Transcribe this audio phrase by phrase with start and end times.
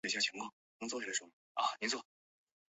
[0.03, 0.49] 高山龙
[0.79, 0.89] 胆